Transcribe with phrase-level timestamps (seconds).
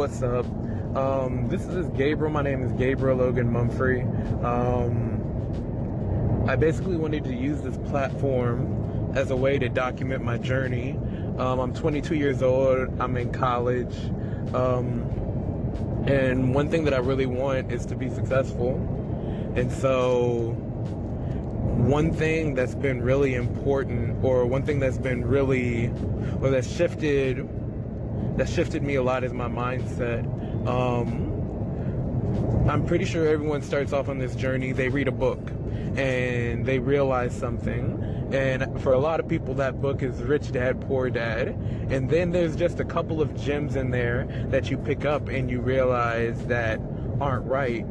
[0.00, 0.46] what's up?
[0.96, 2.32] Um, this is Gabriel.
[2.32, 4.02] My name is Gabriel Logan Mumphrey.
[4.42, 10.92] Um, I basically wanted to use this platform as a way to document my journey.
[11.36, 12.98] Um, I'm 22 years old.
[12.98, 13.94] I'm in college.
[14.54, 15.02] Um,
[16.06, 18.76] and one thing that I really want is to be successful.
[19.54, 20.52] And so,
[21.76, 25.88] one thing that's been really important, or one thing that's been really,
[26.40, 27.46] or that's shifted
[28.40, 30.24] that shifted me a lot is my mindset.
[30.66, 31.28] Um,
[32.66, 34.72] I'm pretty sure everyone starts off on this journey.
[34.72, 35.50] They read a book
[35.94, 38.02] and they realize something.
[38.32, 41.48] And for a lot of people, that book is Rich Dad, Poor Dad.
[41.90, 45.50] And then there's just a couple of gems in there that you pick up and
[45.50, 46.80] you realize that
[47.20, 47.84] aren't right.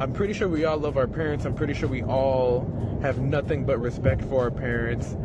[0.00, 1.44] I'm pretty sure we all love our parents.
[1.44, 2.66] I'm pretty sure we all
[3.02, 5.16] have nothing but respect for our parents.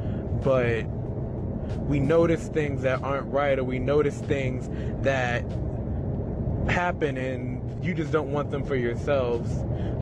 [0.44, 0.84] But
[1.88, 4.70] we notice things that aren't right or we notice things
[5.03, 5.44] that
[6.69, 9.52] happen and you just don't want them for yourselves.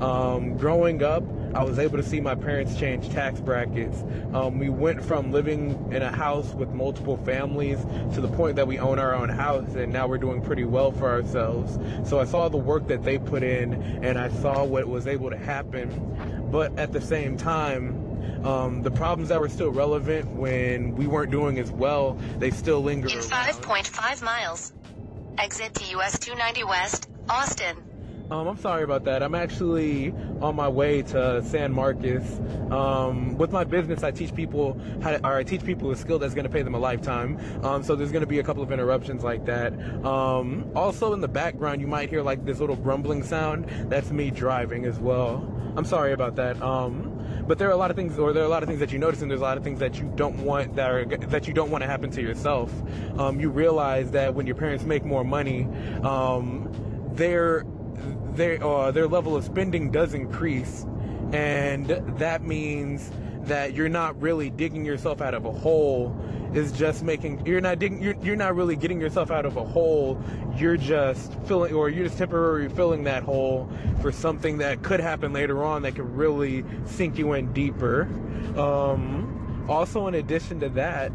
[0.01, 1.23] Um, growing up,
[1.53, 4.03] I was able to see my parents change tax brackets.
[4.33, 7.79] Um, we went from living in a house with multiple families
[8.13, 10.91] to the point that we own our own house, and now we're doing pretty well
[10.91, 11.79] for ourselves.
[12.09, 15.29] So I saw the work that they put in, and I saw what was able
[15.29, 16.34] to happen.
[16.51, 21.31] But at the same time, um, the problems that were still relevant when we weren't
[21.31, 23.07] doing as well, they still linger.
[23.07, 24.73] In 5.5 miles,
[25.37, 27.77] exit to US 290 West, Austin.
[28.31, 29.21] Um, I'm sorry about that.
[29.21, 32.39] I'm actually on my way to San Marcos.
[32.71, 36.17] Um, with my business, I teach people how to, or I teach people a skill
[36.17, 37.39] that's going to pay them a lifetime.
[37.63, 39.73] Um, so there's going to be a couple of interruptions like that.
[40.03, 43.69] Um, also, in the background, you might hear like this little grumbling sound.
[43.91, 45.47] That's me driving as well.
[45.77, 46.59] I'm sorry about that.
[46.63, 47.11] Um,
[47.47, 48.91] but there are a lot of things, or there are a lot of things that
[48.91, 51.47] you notice, and there's a lot of things that you don't want that are that
[51.47, 52.73] you don't want to happen to yourself.
[53.19, 55.67] Um, you realize that when your parents make more money,
[56.01, 56.71] um,
[58.35, 60.85] their uh, their level of spending does increase,
[61.31, 61.87] and
[62.17, 63.11] that means
[63.43, 66.15] that you're not really digging yourself out of a hole.
[66.53, 69.63] Is just making you're not digging you're, you're not really getting yourself out of a
[69.65, 70.21] hole.
[70.55, 73.69] You're just filling or you're just temporarily filling that hole
[74.01, 78.03] for something that could happen later on that could really sink you in deeper.
[78.57, 81.11] Um, also in addition to that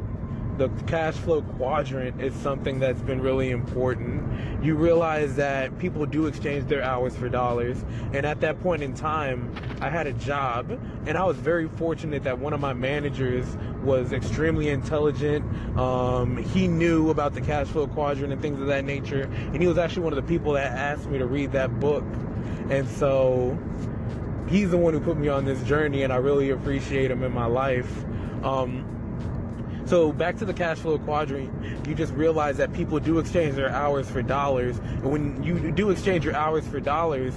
[0.60, 4.19] the cash flow quadrant is something that's been really important.
[4.62, 7.82] You realize that people do exchange their hours for dollars.
[8.12, 12.24] And at that point in time, I had a job, and I was very fortunate
[12.24, 13.46] that one of my managers
[13.82, 15.44] was extremely intelligent.
[15.78, 19.22] Um, he knew about the cash flow quadrant and things of that nature.
[19.22, 22.04] And he was actually one of the people that asked me to read that book.
[22.68, 23.58] And so
[24.48, 27.32] he's the one who put me on this journey, and I really appreciate him in
[27.32, 28.04] my life.
[28.44, 28.84] Um,
[29.90, 31.50] so back to the cash flow quadrant,
[31.84, 34.78] you just realize that people do exchange their hours for dollars.
[34.78, 37.34] And when you do exchange your hours for dollars,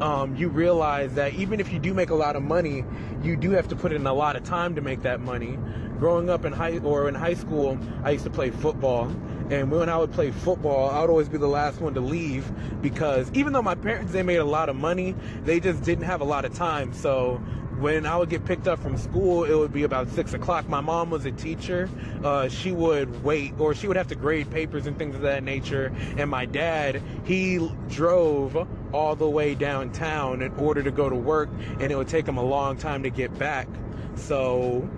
[0.00, 2.84] um, you realize that even if you do make a lot of money,
[3.22, 5.56] you do have to put in a lot of time to make that money.
[6.00, 9.04] Growing up in high or in high school, I used to play football,
[9.50, 12.50] and when I would play football, I would always be the last one to leave
[12.82, 16.22] because even though my parents they made a lot of money, they just didn't have
[16.22, 16.92] a lot of time.
[16.92, 17.40] So
[17.78, 20.68] when I would get picked up from school, it would be about six o'clock.
[20.68, 21.88] My mom was a teacher.
[22.22, 25.42] Uh, she would wait, or she would have to grade papers and things of that
[25.42, 25.94] nature.
[26.16, 31.50] And my dad, he drove all the way downtown in order to go to work,
[31.80, 33.66] and it would take him a long time to get back.
[34.14, 34.88] So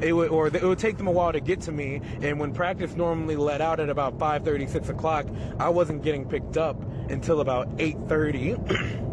[0.00, 2.54] it would or it would take them a while to get to me and when
[2.54, 5.26] practice normally let out at about 5.30 6 o'clock
[5.58, 6.80] i wasn't getting picked up
[7.10, 9.06] until about 8.30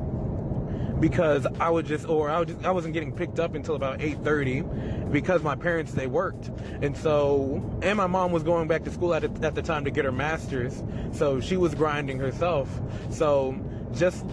[0.99, 3.99] because I would just, or I, would just, I wasn't getting picked up until about
[3.99, 6.49] 8:30 because my parents they worked,
[6.81, 9.91] and so and my mom was going back to school at, at the time to
[9.91, 12.69] get her master's, so she was grinding herself.
[13.09, 13.59] So
[13.93, 14.25] just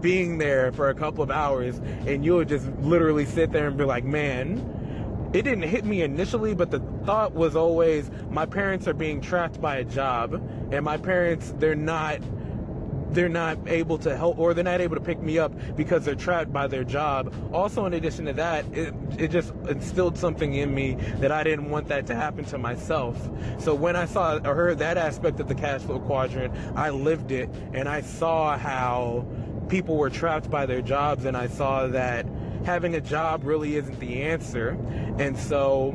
[0.00, 3.76] being there for a couple of hours, and you would just literally sit there and
[3.76, 4.70] be like, man.
[5.34, 9.60] It didn't hit me initially, but the thought was always my parents are being trapped
[9.60, 10.34] by a job,
[10.70, 12.20] and my parents, they're not
[13.14, 16.14] they're not able to help or they're not able to pick me up because they're
[16.14, 17.32] trapped by their job.
[17.52, 21.70] Also, in addition to that, it, it just instilled something in me that I didn't
[21.70, 23.16] want that to happen to myself.
[23.58, 27.30] So when I saw or heard that aspect of the cash flow quadrant, I lived
[27.30, 29.26] it and I saw how
[29.68, 32.26] people were trapped by their jobs and I saw that
[32.64, 34.70] having a job really isn't the answer.
[35.18, 35.92] And so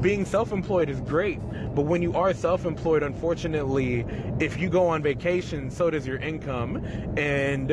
[0.00, 1.40] being self-employed is great
[1.74, 4.04] but when you are self-employed unfortunately
[4.40, 6.84] if you go on vacation so does your income.
[7.16, 7.70] And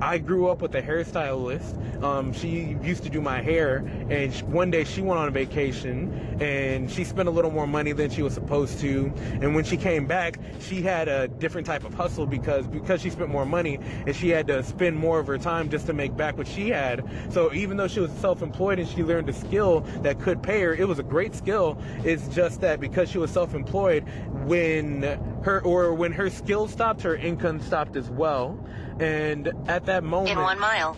[0.00, 2.02] I grew up with a hairstylist.
[2.02, 3.78] Um, she used to do my hair,
[4.10, 8.10] and one day she went on vacation and she spent a little more money than
[8.10, 9.12] she was supposed to.
[9.40, 13.10] And when she came back, she had a different type of hustle because because she
[13.10, 16.16] spent more money and she had to spend more of her time just to make
[16.16, 17.04] back what she had.
[17.30, 20.74] So even though she was self-employed and she learned a skill that could pay her,
[20.74, 21.78] it was a great skill.
[22.04, 24.04] It's just that because she was self-employed,
[24.44, 25.02] when
[25.44, 28.58] her or when her skill stopped, her income stopped as well.
[28.98, 30.96] And at that moment, In one mile,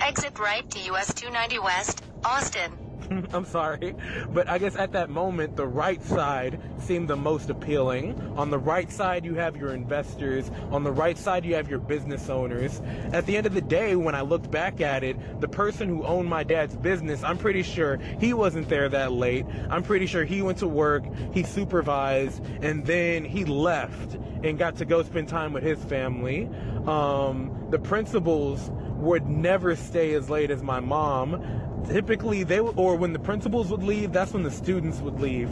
[0.00, 2.72] exit right to US 290 West, Austin.
[3.32, 3.94] I'm sorry,
[4.32, 8.20] but I guess at that moment, the right side seemed the most appealing.
[8.36, 10.50] On the right side, you have your investors.
[10.70, 12.80] On the right side, you have your business owners.
[13.12, 16.04] At the end of the day, when I looked back at it, the person who
[16.04, 19.46] owned my dad's business, I'm pretty sure he wasn't there that late.
[19.70, 24.76] I'm pretty sure he went to work, he supervised, and then he left and got
[24.76, 26.48] to go spend time with his family.
[26.86, 31.67] Um, the principals would never stay as late as my mom.
[31.86, 35.48] Typically, they would, or when the principals would leave, that's when the students would leave.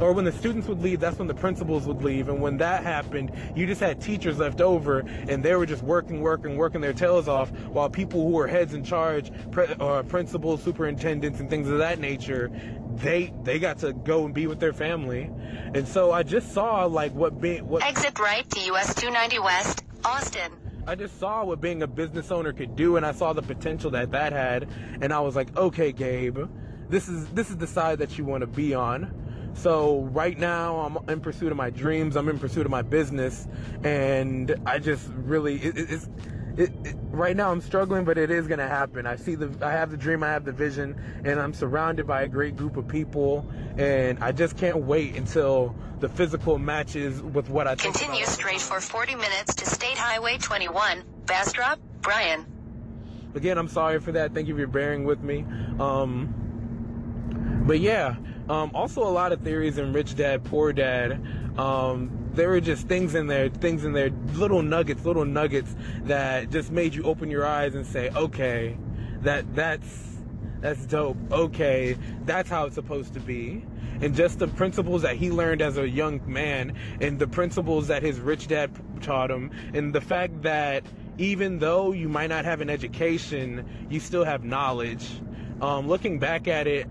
[0.00, 2.28] Or when the students would leave, that's when the principals would leave.
[2.28, 6.20] And when that happened, you just had teachers left over, and they were just working,
[6.20, 10.62] working, working their tails off, while people who were heads in charge, pre- uh, principals,
[10.62, 12.50] superintendents, and things of that nature,
[12.96, 15.30] they they got to go and be with their family.
[15.74, 19.84] And so I just saw like what being what Exit right to US 290 West,
[20.04, 20.52] Austin.
[20.86, 23.90] I just saw what being a business owner could do, and I saw the potential
[23.90, 24.68] that that had,
[25.00, 26.38] and I was like, okay, Gabe,
[26.88, 29.12] this is this is the side that you want to be on.
[29.54, 32.14] So right now, I'm in pursuit of my dreams.
[32.14, 33.48] I'm in pursuit of my business,
[33.82, 36.08] and I just really it, it, it's.
[36.56, 39.06] It, it, right now I'm struggling, but it is gonna happen.
[39.06, 42.22] I see the, I have the dream, I have the vision, and I'm surrounded by
[42.22, 47.48] a great group of people, and I just can't wait until the physical matches with
[47.50, 48.32] what I think Continue about.
[48.32, 52.46] straight for 40 minutes to State Highway 21, Bastrop, Bryan.
[53.34, 54.32] again, I'm sorry for that.
[54.32, 55.44] Thank you for bearing with me.
[55.78, 58.16] Um, but yeah,
[58.48, 61.20] um, also a lot of theories in Rich Dad Poor Dad.
[61.58, 65.74] Um, there were just things in there, things in there, little nuggets, little nuggets
[66.04, 68.76] that just made you open your eyes and say, okay,
[69.22, 70.16] that that's
[70.60, 71.16] that's dope.
[71.32, 73.64] Okay, that's how it's supposed to be.
[74.00, 78.02] And just the principles that he learned as a young man, and the principles that
[78.02, 80.84] his rich dad taught him, and the fact that
[81.18, 85.08] even though you might not have an education, you still have knowledge.
[85.62, 86.90] Um, looking back at it,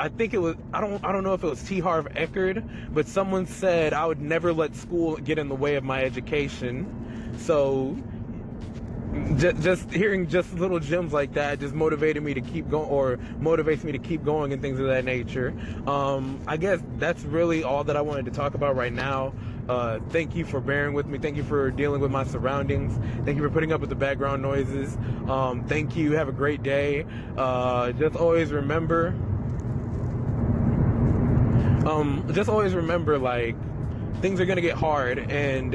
[0.00, 1.78] I think it was I don't I don't know if it was T.
[1.78, 5.84] Harv Eker, but someone said I would never let school get in the way of
[5.84, 7.34] my education.
[7.38, 7.98] So
[9.36, 13.18] just, just hearing just little gems like that just motivated me to keep going or
[13.40, 15.52] motivates me to keep going and things of that nature.
[15.86, 19.34] Um, i guess that's really all that i wanted to talk about right now.
[19.68, 21.16] Uh, thank you for bearing with me.
[21.18, 22.98] Thank you for dealing with my surroundings.
[23.24, 24.96] Thank you for putting up with the background noises.
[25.28, 26.12] Um, thank you.
[26.12, 27.06] Have a great day.
[27.36, 29.14] Uh, just always remember
[31.86, 33.56] um, just always remember like
[34.20, 35.74] things are gonna get hard and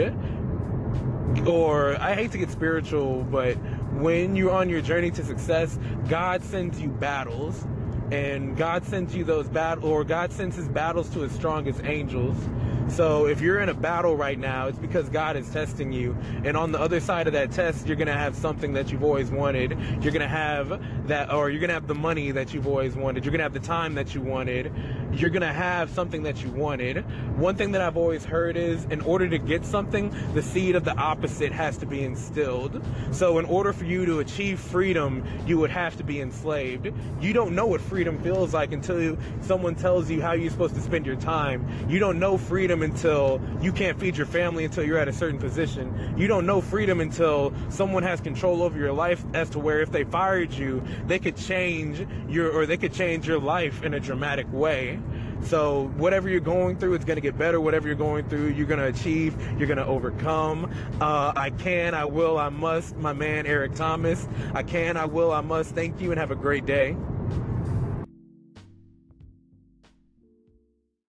[1.47, 3.55] or I hate to get spiritual, but
[3.93, 7.65] when you're on your journey to success, God sends you battles.
[8.11, 12.37] And God sends you those battles, or God sends his battles to his strongest angels.
[12.87, 16.15] So if you're in a battle right now, it's because God is testing you.
[16.43, 19.03] And on the other side of that test, you're going to have something that you've
[19.03, 19.71] always wanted.
[20.01, 22.95] You're going to have that, or you're going to have the money that you've always
[22.95, 23.25] wanted.
[23.25, 24.71] You're going to have the time that you wanted.
[25.13, 26.97] You're going to have something that you wanted.
[27.37, 30.85] One thing that I've always heard is in order to get something, the seed of
[30.85, 32.85] the opposite has to be instilled.
[33.11, 36.91] So in order for you to achieve freedom, you would have to be enslaved.
[37.19, 40.81] You don't know what freedom feels like until someone tells you how you're supposed to
[40.81, 41.67] spend your time.
[41.89, 45.39] You don't know freedom until you can't feed your family until you're at a certain
[45.39, 46.15] position.
[46.17, 49.91] You don't know freedom until someone has control over your life as to where if
[49.91, 53.99] they fired you, they could change your or they could change your life in a
[53.99, 54.99] dramatic way.
[55.41, 57.61] So whatever you're going through, it's to get better.
[57.61, 59.35] Whatever you're going through, you're to achieve.
[59.59, 60.73] You're to overcome.
[60.99, 62.95] Uh, I can, I will, I must.
[62.97, 64.27] My man Eric Thomas.
[64.53, 65.75] I can, I will, I must.
[65.75, 66.95] Thank you, and have a great day.